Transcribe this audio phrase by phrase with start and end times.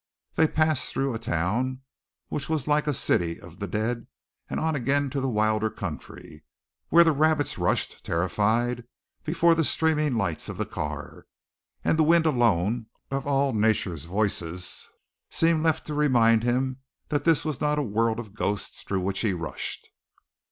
[0.33, 1.81] They passed through a town,
[2.29, 4.07] which was like a city of the dead,
[4.49, 6.43] and on again to the wilder country,
[6.89, 8.85] where the rabbits rushed, terrified,
[9.23, 11.27] before the streaming lights of the car,
[11.83, 14.87] and the wind alone, of all Nature's voices,
[15.29, 16.79] seemed left to remind him
[17.09, 19.89] that this was not a world of ghosts through which he rushed.